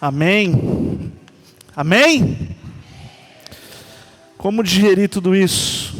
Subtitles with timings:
[0.00, 1.12] Amém?
[1.74, 2.56] Amém?
[4.36, 5.96] Como digerir tudo isso?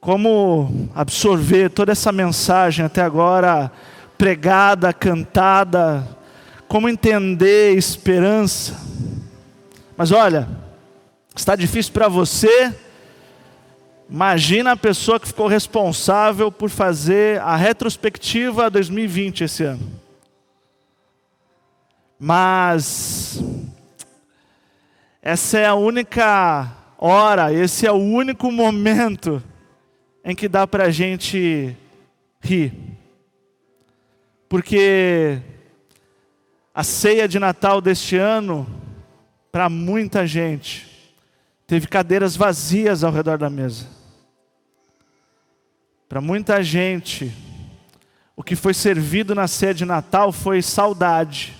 [0.00, 3.72] Como absorver toda essa mensagem até agora
[4.16, 6.06] pregada, cantada?
[6.68, 8.80] Como entender esperança?
[9.96, 10.48] Mas olha,
[11.34, 12.72] está difícil para você.
[14.08, 19.97] Imagina a pessoa que ficou responsável por fazer a retrospectiva 2020 esse ano.
[22.18, 23.40] Mas
[25.22, 29.40] essa é a única hora, esse é o único momento
[30.24, 31.76] em que dá para a gente
[32.40, 32.72] rir.
[34.48, 35.40] Porque
[36.74, 38.66] a ceia de Natal deste ano,
[39.52, 41.14] para muita gente,
[41.68, 43.86] teve cadeiras vazias ao redor da mesa.
[46.08, 47.32] Para muita gente,
[48.34, 51.57] o que foi servido na ceia de Natal foi saudade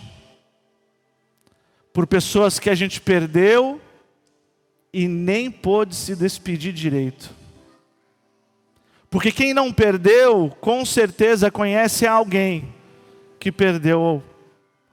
[1.98, 3.80] por pessoas que a gente perdeu
[4.92, 7.34] e nem pôde se despedir direito.
[9.10, 12.72] Porque quem não perdeu, com certeza conhece alguém
[13.40, 14.22] que perdeu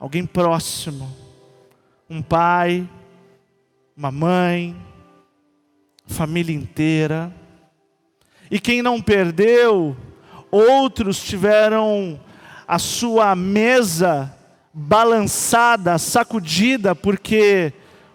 [0.00, 1.16] alguém próximo,
[2.10, 2.88] um pai,
[3.96, 4.76] uma mãe,
[6.08, 7.32] família inteira.
[8.50, 9.96] E quem não perdeu,
[10.50, 12.18] outros tiveram
[12.66, 14.35] a sua mesa
[14.78, 17.72] balançada, sacudida, porque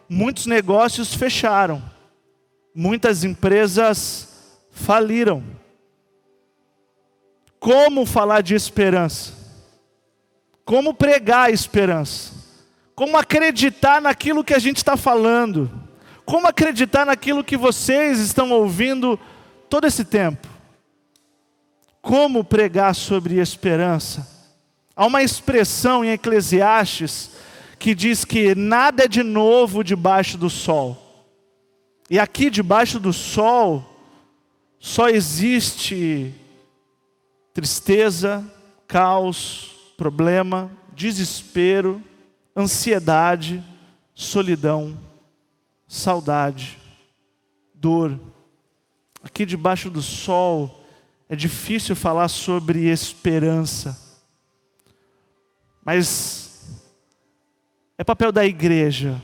[0.08, 1.82] muitos negócios fecharam,
[2.76, 5.44] muitas empresas faliram.
[7.60, 9.34] Como falar de esperança?
[10.64, 12.32] Como pregar a esperança?
[12.94, 15.68] Como acreditar naquilo que a gente está falando?
[16.24, 19.20] Como acreditar naquilo que vocês estão ouvindo
[19.68, 20.48] todo esse tempo?
[22.04, 24.31] Como pregar sobre esperança?
[25.02, 27.32] Há uma expressão em Eclesiastes
[27.80, 31.26] que diz que nada é de novo debaixo do sol.
[32.08, 33.84] E aqui debaixo do sol
[34.80, 36.32] só existe
[37.52, 38.46] tristeza,
[38.88, 42.00] caos, problema, desespero,
[42.56, 43.64] ansiedade,
[44.14, 44.96] solidão,
[45.88, 46.78] saudade,
[47.74, 48.20] dor.
[49.24, 50.86] Aqui debaixo do sol
[51.28, 54.11] é difícil falar sobre esperança.
[55.84, 56.82] Mas
[57.98, 59.22] é papel da igreja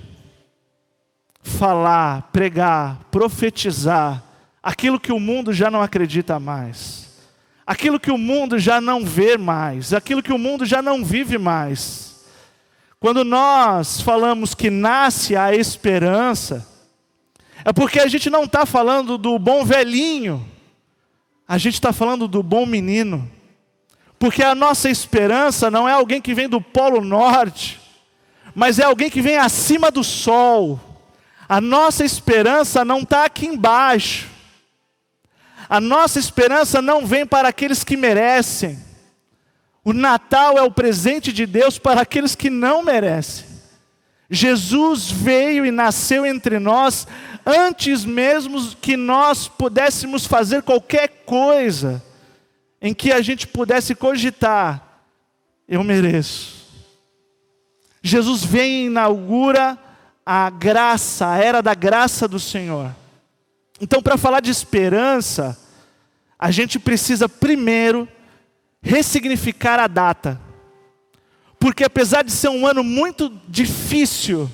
[1.41, 4.23] falar, pregar, profetizar
[4.62, 7.09] aquilo que o mundo já não acredita mais,
[7.66, 11.38] aquilo que o mundo já não vê mais, aquilo que o mundo já não vive
[11.38, 12.25] mais.
[13.00, 16.68] Quando nós falamos que nasce a esperança,
[17.63, 20.45] é porque a gente não está falando do bom velhinho,
[21.47, 23.37] a gente está falando do bom menino.
[24.20, 27.80] Porque a nossa esperança não é alguém que vem do Polo Norte,
[28.56, 30.80] mas é alguém que vem acima do sol.
[31.48, 34.28] A nossa esperança não está aqui embaixo.
[35.70, 38.80] A nossa esperança não vem para aqueles que merecem.
[39.84, 43.46] O Natal é o presente de Deus para aqueles que não merecem.
[44.30, 47.08] Jesus veio e nasceu entre nós
[47.46, 52.04] antes mesmo que nós pudéssemos fazer qualquer coisa
[52.82, 55.02] em que a gente pudesse cogitar:
[55.68, 56.58] eu mereço.
[58.02, 59.78] Jesus vem e inaugura
[60.26, 62.96] a graça, a era da graça do Senhor.
[63.80, 65.58] Então, para falar de esperança,
[66.38, 68.08] a gente precisa primeiro
[68.82, 70.40] ressignificar a data.
[71.60, 74.50] Porque apesar de ser um ano muito difícil,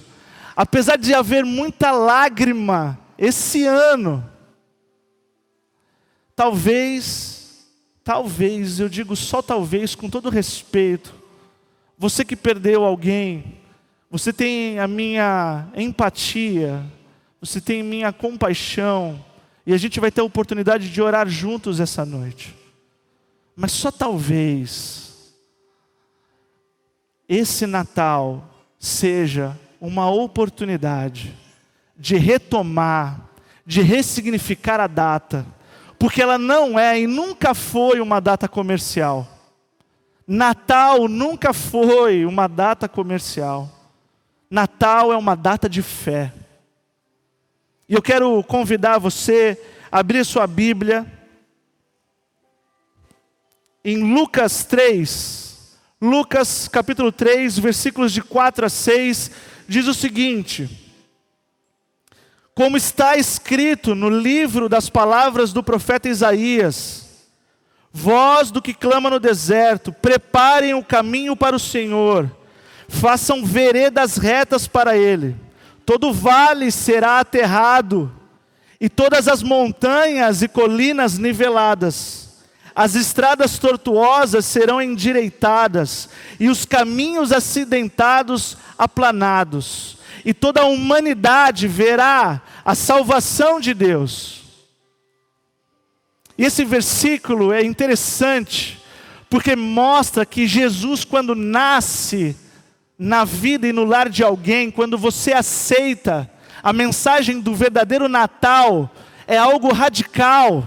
[0.56, 4.28] apesar de haver muita lágrima esse ano,
[6.36, 7.43] talvez
[8.04, 11.14] Talvez, eu digo só talvez, com todo respeito,
[11.98, 13.58] você que perdeu alguém,
[14.12, 16.84] você tem a minha empatia,
[17.40, 19.24] você tem minha compaixão,
[19.66, 22.54] e a gente vai ter a oportunidade de orar juntos essa noite.
[23.56, 25.34] Mas só talvez
[27.28, 31.34] esse Natal seja uma oportunidade
[31.98, 33.30] de retomar,
[33.66, 35.46] de ressignificar a data
[36.04, 39.26] porque ela não é e nunca foi uma data comercial.
[40.28, 43.72] Natal nunca foi uma data comercial.
[44.52, 46.34] Natal é uma data de fé.
[47.88, 49.58] E eu quero convidar você
[49.90, 51.08] a abrir sua Bíblia
[53.82, 55.78] em Lucas 3.
[56.02, 59.32] Lucas capítulo 3, versículos de 4 a 6,
[59.70, 60.83] diz o seguinte:
[62.56, 67.08] como está escrito no livro das palavras do profeta Isaías:
[67.92, 72.30] Voz do que clama no deserto, preparem o caminho para o Senhor,
[72.88, 75.36] façam veredas retas para ele.
[75.86, 78.12] Todo vale será aterrado,
[78.80, 82.24] e todas as montanhas e colinas niveladas.
[82.76, 86.10] As estradas tortuosas serão endireitadas,
[86.40, 89.98] e os caminhos acidentados aplanados.
[90.26, 94.42] E toda a humanidade verá a salvação de Deus.
[96.38, 98.82] E esse versículo é interessante,
[99.30, 102.36] porque mostra que Jesus, quando nasce
[102.98, 106.30] na vida e no lar de alguém, quando você aceita
[106.62, 108.90] a mensagem do verdadeiro Natal,
[109.28, 110.66] é algo radical.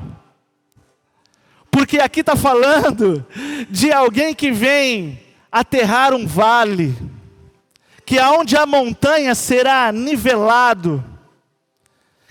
[1.71, 3.25] Porque aqui está falando
[3.69, 5.21] de alguém que vem
[5.51, 6.95] aterrar um vale,
[8.07, 11.05] que aonde a montanha será nivelado,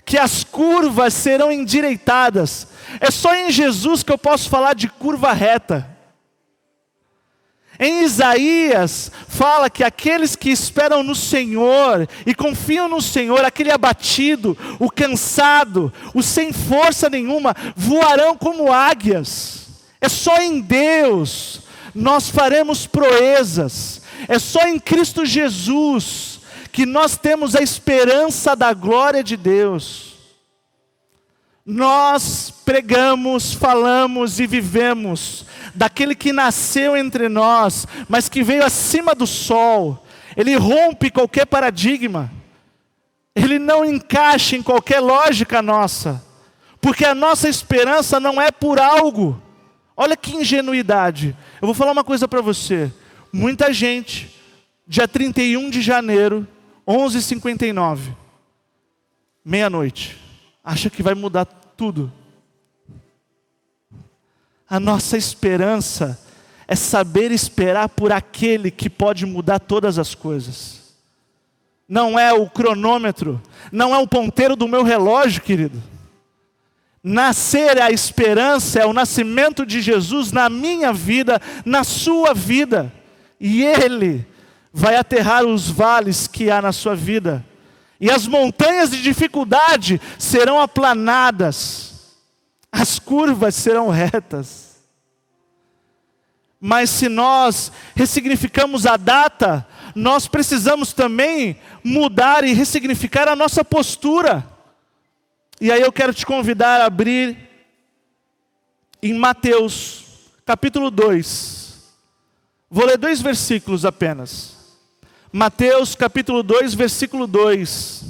[0.06, 2.68] que as curvas serão endireitadas.
[2.98, 5.94] É só em Jesus que eu posso falar de curva reta.
[7.78, 14.56] Em Isaías, fala que aqueles que esperam no Senhor e confiam no Senhor, aquele abatido,
[14.78, 19.66] o cansado, o sem força nenhuma, voarão como águias.
[20.00, 21.60] É só em Deus
[21.96, 23.95] nós faremos proezas,
[24.28, 26.40] é só em Cristo Jesus
[26.72, 30.14] que nós temos a esperança da glória de Deus.
[31.64, 39.26] Nós pregamos, falamos e vivemos daquele que nasceu entre nós, mas que veio acima do
[39.26, 40.06] sol.
[40.36, 42.30] Ele rompe qualquer paradigma.
[43.34, 46.24] Ele não encaixa em qualquer lógica nossa.
[46.80, 49.42] Porque a nossa esperança não é por algo.
[49.96, 51.36] Olha que ingenuidade.
[51.60, 52.92] Eu vou falar uma coisa para você.
[53.32, 54.30] Muita gente,
[54.86, 56.46] dia 31 de janeiro,
[56.86, 58.14] 11h59,
[59.44, 60.26] meia-noite
[60.66, 62.12] acha que vai mudar tudo.
[64.68, 66.20] A nossa esperança
[66.66, 70.96] é saber esperar por aquele que pode mudar todas as coisas.
[71.88, 73.40] Não é o cronômetro,
[73.70, 75.80] não é o ponteiro do meu relógio, querido.
[77.00, 82.92] Nascer é a esperança, é o nascimento de Jesus na minha vida, na sua vida.
[83.40, 84.26] E Ele
[84.72, 87.44] vai aterrar os vales que há na sua vida
[88.00, 92.14] e as montanhas de dificuldade serão aplanadas,
[92.70, 94.76] as curvas serão retas.
[96.60, 104.46] Mas se nós ressignificamos a data, nós precisamos também mudar e ressignificar a nossa postura.
[105.60, 107.36] E aí eu quero te convidar a abrir
[109.02, 110.04] em Mateus,
[110.44, 111.55] capítulo 2.
[112.70, 114.56] Vou ler dois versículos apenas.
[115.32, 118.04] Mateus capítulo 2, versículo 2.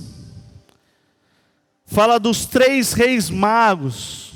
[1.84, 4.32] Fala dos três reis magos.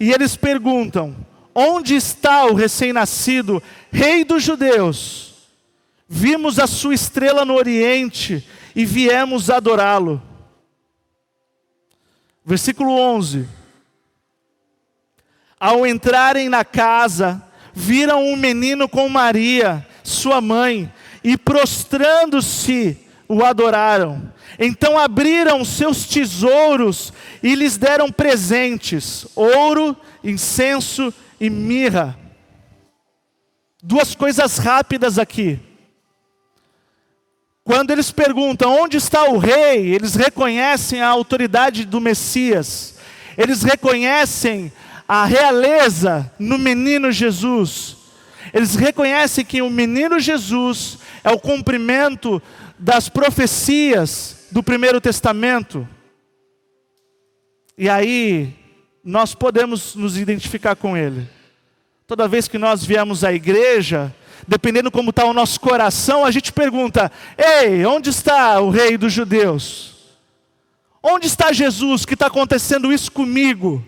[0.00, 1.16] E eles perguntam:
[1.54, 3.62] Onde está o recém-nascido,
[3.92, 5.34] rei dos judeus?
[6.08, 10.22] Vimos a sua estrela no oriente e viemos adorá-lo.
[12.44, 13.48] Versículo 11.
[15.58, 17.42] Ao entrarem na casa,
[17.78, 20.90] viram um menino com Maria, sua mãe,
[21.22, 22.96] e prostrando-se
[23.28, 24.32] o adoraram.
[24.58, 27.12] Então abriram seus tesouros
[27.42, 29.94] e lhes deram presentes: ouro,
[30.24, 32.18] incenso e mirra.
[33.82, 35.60] Duas coisas rápidas aqui.
[37.62, 42.94] Quando eles perguntam onde está o rei, eles reconhecem a autoridade do Messias,
[43.36, 44.72] eles reconhecem
[45.08, 47.96] a realeza no menino Jesus,
[48.52, 52.42] eles reconhecem que o menino Jesus é o cumprimento
[52.78, 55.86] das profecias do Primeiro Testamento.
[57.76, 58.54] E aí,
[59.04, 61.28] nós podemos nos identificar com Ele.
[62.06, 64.14] Toda vez que nós viemos à igreja,
[64.46, 69.12] dependendo como está o nosso coração, a gente pergunta: Ei, onde está o Rei dos
[69.12, 69.94] Judeus?
[71.02, 73.84] Onde está Jesus que está acontecendo isso comigo?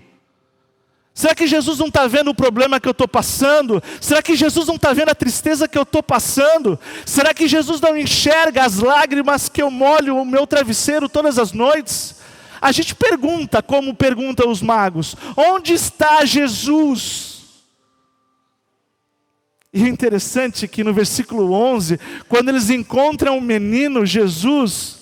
[1.19, 3.83] Será que Jesus não está vendo o problema que eu estou passando?
[4.01, 6.79] Será que Jesus não está vendo a tristeza que eu estou passando?
[7.05, 11.51] Será que Jesus não enxerga as lágrimas que eu molho o meu travesseiro todas as
[11.51, 12.15] noites?
[12.61, 17.43] A gente pergunta, como perguntam os magos: onde está Jesus?
[19.75, 21.99] E o interessante é que no versículo 11,
[22.29, 24.99] quando eles encontram o menino Jesus,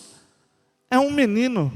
[0.91, 1.71] é um menino.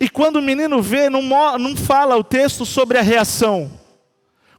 [0.00, 1.22] E quando o menino vê, não,
[1.58, 3.70] não fala o texto sobre a reação.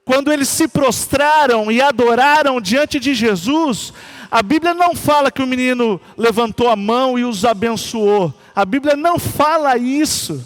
[0.05, 3.93] Quando eles se prostraram e adoraram diante de Jesus,
[4.29, 8.33] a Bíblia não fala que o menino levantou a mão e os abençoou.
[8.55, 10.45] A Bíblia não fala isso.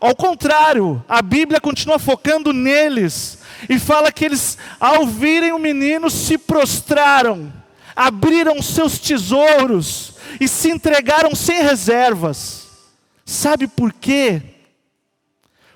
[0.00, 6.10] Ao contrário, a Bíblia continua focando neles e fala que eles, ao virem o menino,
[6.10, 7.52] se prostraram
[7.94, 12.63] abriram seus tesouros e se entregaram sem reservas.
[13.24, 14.42] Sabe por quê?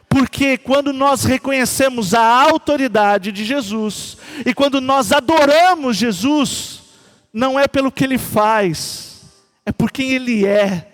[0.09, 6.81] Porque quando nós reconhecemos a autoridade de Jesus e quando nós adoramos Jesus,
[7.33, 9.23] não é pelo que ele faz,
[9.65, 10.87] é por quem ele é.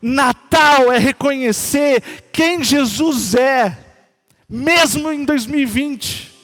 [0.00, 3.76] Natal é reconhecer quem Jesus é,
[4.48, 6.34] mesmo em 2020.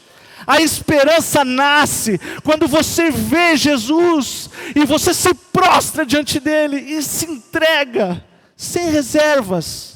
[0.47, 7.27] A esperança nasce quando você vê Jesus e você se prostra diante dele e se
[7.27, 8.23] entrega
[8.63, 9.93] sem reservas.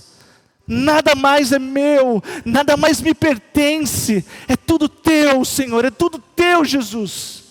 [0.67, 6.65] Nada mais é meu, nada mais me pertence, é tudo teu, Senhor, é tudo teu,
[6.65, 7.45] Jesus.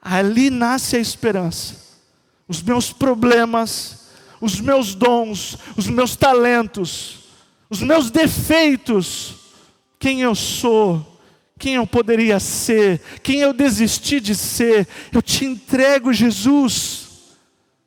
[0.00, 1.82] Ali nasce a esperança.
[2.46, 4.08] Os meus problemas,
[4.38, 7.20] os meus dons, os meus talentos,
[7.70, 9.36] os meus defeitos,
[9.98, 11.18] quem eu sou,
[11.58, 17.03] quem eu poderia ser, quem eu desisti de ser, eu te entrego, Jesus.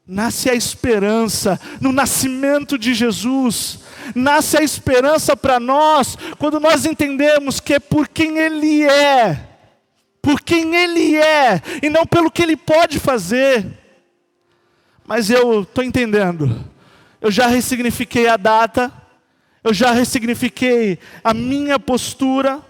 [0.07, 3.79] Nasce a esperança no nascimento de Jesus,
[4.15, 9.49] nasce a esperança para nós, quando nós entendemos que é por quem Ele é,
[10.21, 13.65] por quem Ele é, e não pelo que Ele pode fazer.
[15.05, 16.65] Mas eu estou entendendo,
[17.19, 18.91] eu já ressignifiquei a data,
[19.61, 22.61] eu já ressignifiquei a minha postura,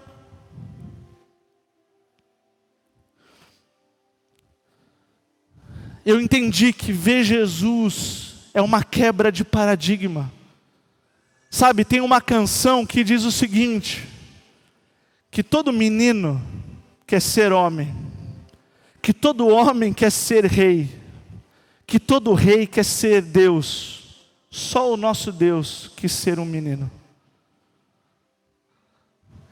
[6.08, 10.32] eu entendi que ver Jesus é uma quebra de paradigma.
[11.50, 14.08] Sabe, tem uma canção que diz o seguinte:
[15.30, 16.42] que todo menino
[17.06, 17.94] quer ser homem,
[19.02, 20.88] que todo homem quer ser rei,
[21.86, 26.90] que todo rei quer ser Deus, só o nosso Deus quis ser um menino.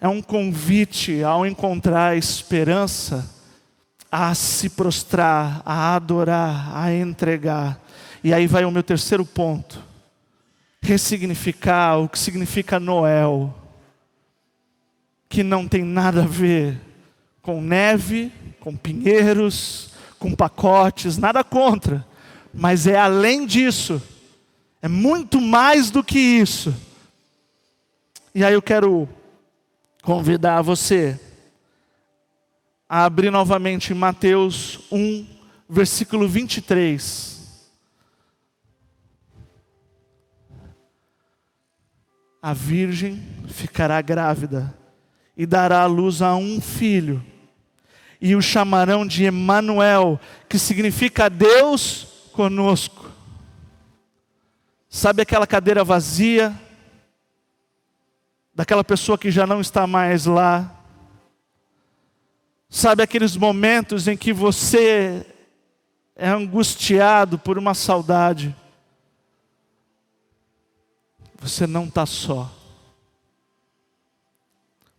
[0.01, 3.36] É um convite ao encontrar esperança
[4.11, 7.81] a se prostrar, a adorar, a entregar.
[8.23, 9.83] E aí vai o meu terceiro ponto:
[10.81, 13.55] ressignificar o que significa Noel,
[15.29, 16.81] que não tem nada a ver
[17.43, 22.05] com neve, com pinheiros, com pacotes, nada contra,
[22.53, 24.03] mas é além disso,
[24.83, 26.75] é muito mais do que isso.
[28.35, 29.09] E aí eu quero
[30.03, 31.19] convidar você
[32.89, 35.27] a abrir novamente Mateus 1,
[35.69, 37.35] versículo 23.
[42.41, 44.73] A virgem ficará grávida
[45.37, 47.23] e dará à luz a um filho,
[48.21, 53.11] e o chamarão de Emanuel, que significa Deus conosco.
[54.89, 56.55] Sabe aquela cadeira vazia,
[58.55, 60.76] daquela pessoa que já não está mais lá,
[62.77, 65.25] Sabe aqueles momentos em que você
[66.15, 68.55] é angustiado por uma saudade?
[71.41, 72.53] Você não está só.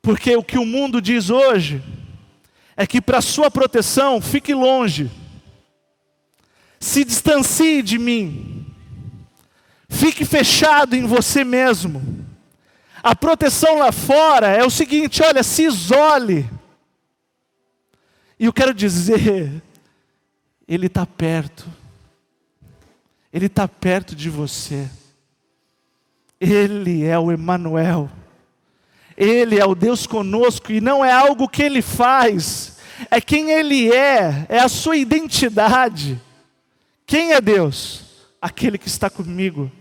[0.02, 1.84] Porque o que o mundo diz hoje
[2.76, 5.12] é que para sua proteção, fique longe.
[6.80, 8.66] Se distancie de mim.
[9.88, 12.26] Fique fechado em você mesmo.
[13.04, 16.57] A proteção lá fora é o seguinte: olha, se isole.
[18.40, 19.62] E eu quero dizer,
[20.68, 21.66] Ele está perto.
[23.32, 24.90] Ele está perto de você.
[26.40, 28.10] Ele é o Emanuel.
[29.18, 32.78] Ele é o Deus conosco e não é algo que ele faz,
[33.10, 36.22] é quem ele é, é a sua identidade.
[37.04, 38.04] Quem é Deus?
[38.40, 39.72] Aquele que está comigo,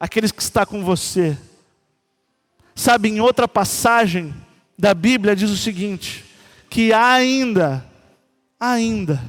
[0.00, 1.36] aquele que está com você.
[2.74, 4.34] Sabe, em outra passagem
[4.78, 6.24] da Bíblia diz o seguinte:
[6.68, 7.84] que ainda,
[8.58, 9.20] ainda,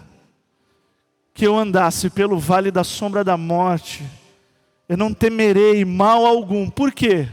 [1.33, 4.03] que eu andasse pelo vale da sombra da morte,
[4.89, 6.69] eu não temerei mal algum.
[6.69, 7.29] Por quê?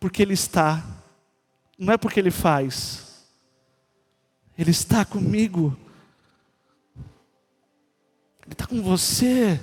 [0.00, 0.84] Porque Ele está,
[1.78, 3.26] não é porque Ele faz,
[4.56, 5.76] Ele está comigo,
[8.44, 9.60] Ele está com você.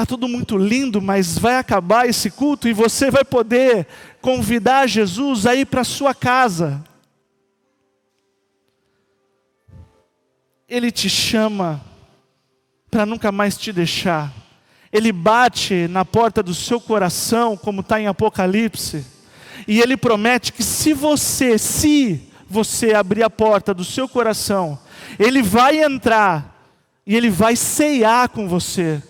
[0.00, 3.86] Está tudo muito lindo, mas vai acabar esse culto e você vai poder
[4.22, 6.82] convidar Jesus a ir para sua casa.
[10.66, 11.82] Ele te chama
[12.90, 14.32] para nunca mais te deixar.
[14.90, 19.04] Ele bate na porta do seu coração, como está em Apocalipse,
[19.68, 24.78] e ele promete que se você, se você abrir a porta do seu coração,
[25.18, 26.58] ele vai entrar
[27.06, 29.02] e ele vai ceiar com você.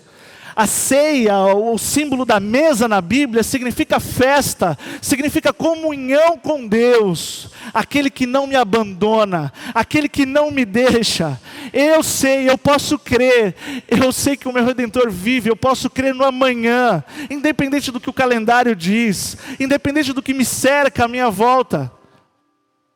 [0.55, 8.09] A ceia, o símbolo da mesa na Bíblia, significa festa, significa comunhão com Deus, aquele
[8.09, 11.39] que não me abandona, aquele que não me deixa.
[11.71, 13.55] Eu sei, eu posso crer,
[13.87, 18.09] eu sei que o meu redentor vive, eu posso crer no amanhã, independente do que
[18.09, 21.91] o calendário diz, independente do que me cerca à minha volta.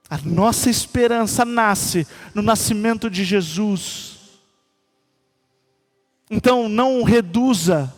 [0.10, 4.15] A nossa esperança nasce no nascimento de Jesus.
[6.30, 7.94] Então não reduza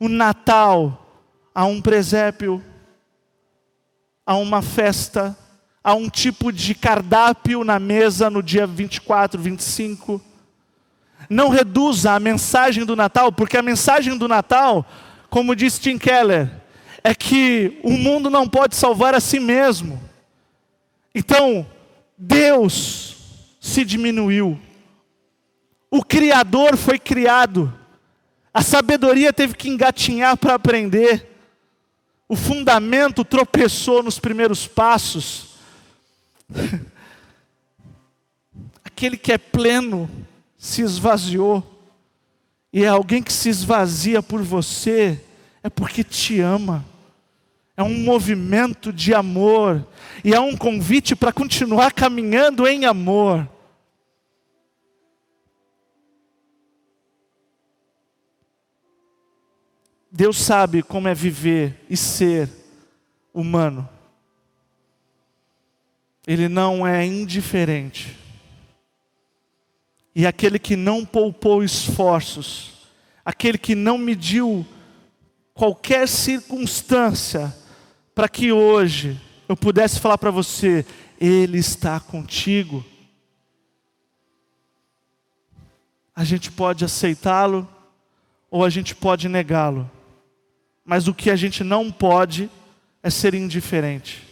[0.00, 2.62] o Natal a um presépio,
[4.26, 5.36] a uma festa,
[5.82, 10.20] a um tipo de cardápio na mesa no dia 24, 25.
[11.30, 14.84] Não reduza a mensagem do Natal, porque a mensagem do Natal,
[15.30, 16.50] como diz Tim Keller,
[17.02, 20.00] é que o mundo não pode salvar a si mesmo.
[21.14, 21.66] Então,
[22.16, 23.16] Deus
[23.60, 24.58] se diminuiu
[25.90, 27.72] o Criador foi criado,
[28.52, 31.26] a sabedoria teve que engatinhar para aprender,
[32.28, 35.56] o fundamento tropeçou nos primeiros passos.
[38.84, 40.10] Aquele que é pleno
[40.58, 41.64] se esvaziou,
[42.72, 45.20] e é alguém que se esvazia por você,
[45.62, 46.84] é porque te ama.
[47.76, 49.86] É um movimento de amor,
[50.24, 53.48] e é um convite para continuar caminhando em amor.
[60.18, 62.50] Deus sabe como é viver e ser
[63.32, 63.88] humano.
[66.26, 68.18] Ele não é indiferente.
[70.12, 72.88] E aquele que não poupou esforços,
[73.24, 74.66] aquele que não mediu
[75.54, 77.56] qualquer circunstância
[78.12, 80.84] para que hoje eu pudesse falar para você,
[81.20, 82.84] Ele está contigo.
[86.12, 87.68] A gente pode aceitá-lo
[88.50, 89.88] ou a gente pode negá-lo.
[90.88, 92.48] Mas o que a gente não pode
[93.02, 94.26] é ser indiferente.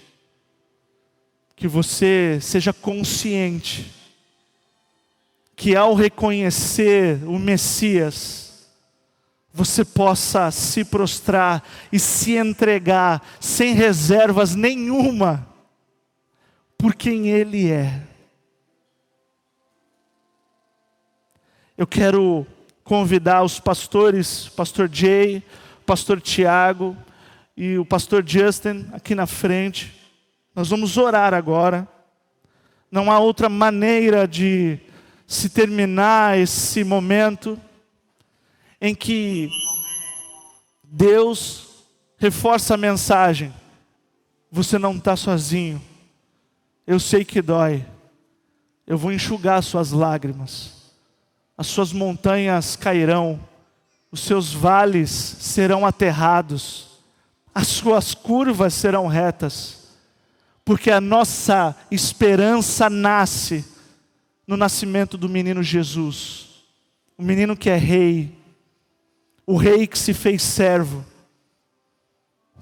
[1.54, 3.92] Que você seja consciente
[5.54, 8.70] que ao reconhecer o Messias,
[9.52, 15.46] você possa se prostrar e se entregar sem reservas nenhuma
[16.78, 18.00] por quem Ele é.
[21.76, 22.46] Eu quero
[22.82, 25.42] convidar os pastores, pastor Jay,
[25.86, 26.96] pastor Tiago
[27.56, 29.94] e o pastor Justin aqui na frente.
[30.54, 31.88] Nós vamos orar agora.
[32.90, 34.80] Não há outra maneira de
[35.26, 37.58] se terminar esse momento
[38.80, 39.48] em que
[40.82, 41.84] Deus
[42.18, 43.54] reforça a mensagem:
[44.50, 45.80] você não está sozinho.
[46.84, 47.86] Eu sei que dói.
[48.86, 50.92] Eu vou enxugar suas lágrimas.
[51.56, 53.40] As suas montanhas cairão
[54.16, 57.02] os seus vales serão aterrados,
[57.54, 59.94] as suas curvas serão retas,
[60.64, 63.62] porque a nossa esperança nasce
[64.46, 66.64] no nascimento do menino Jesus,
[67.18, 68.34] o menino que é rei,
[69.46, 71.04] o rei que se fez servo,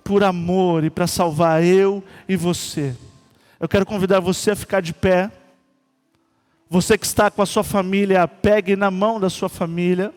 [0.02, 2.96] por amor e para salvar eu e você.
[3.60, 5.30] Eu quero convidar você a ficar de pé.
[6.68, 10.12] Você que está com a sua família, pegue na mão da sua família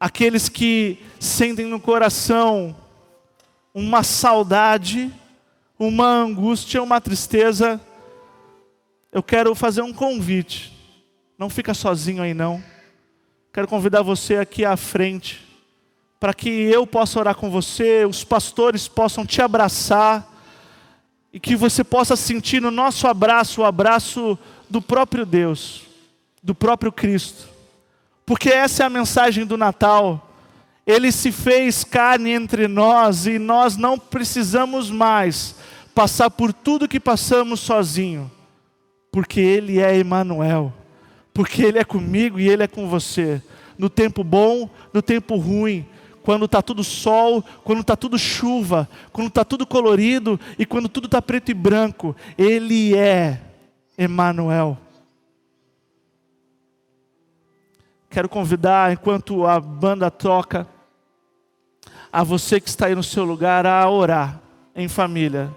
[0.00, 2.74] aqueles que sentem no coração
[3.74, 5.12] uma saudade,
[5.78, 7.78] uma angústia, uma tristeza,
[9.12, 10.72] eu quero fazer um convite.
[11.38, 12.64] Não fica sozinho aí não.
[13.52, 15.46] Quero convidar você aqui à frente,
[16.18, 20.28] para que eu possa orar com você, os pastores possam te abraçar,
[21.32, 25.82] e que você possa sentir no nosso abraço o abraço do próprio Deus,
[26.42, 27.49] do próprio Cristo.
[28.30, 30.30] Porque essa é a mensagem do Natal.
[30.86, 35.56] Ele se fez carne entre nós e nós não precisamos mais
[35.92, 38.30] passar por tudo que passamos sozinho,
[39.10, 40.72] porque Ele é Emmanuel,
[41.34, 43.42] porque Ele é comigo e Ele é com você,
[43.76, 45.84] no tempo bom, no tempo ruim,
[46.22, 51.06] quando está tudo sol, quando está tudo chuva, quando está tudo colorido e quando tudo
[51.06, 53.40] está preto e branco, Ele é
[53.98, 54.78] Emmanuel.
[58.10, 60.66] Quero convidar, enquanto a banda toca,
[62.12, 64.40] a você que está aí no seu lugar a orar
[64.74, 65.48] em família.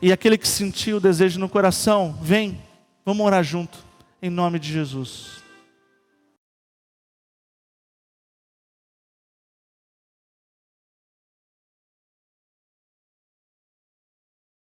[0.00, 2.62] E aquele que sentiu o desejo no coração, vem,
[3.04, 3.78] vamos orar junto,
[4.22, 5.37] em nome de Jesus.